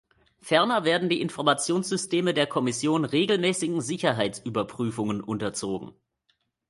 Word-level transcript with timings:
Ferner 0.41 0.83
werden 0.83 1.09
die 1.09 1.21
Informationssysteme 1.21 2.33
der 2.33 2.47
Kommission 2.47 3.05
regelmäßigen 3.05 3.81
Sicherheitsüberprüfungen 3.81 5.21
unterzogen. 5.21 5.93